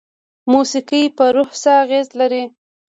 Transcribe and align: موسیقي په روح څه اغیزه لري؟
موسیقي 0.51 1.03
په 1.17 1.25
روح 1.35 1.49
څه 1.61 1.71
اغیزه 1.83 2.13
لري؟ 2.19 2.43